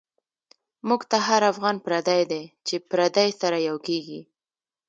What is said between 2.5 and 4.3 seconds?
چی پردی سره یو کیږی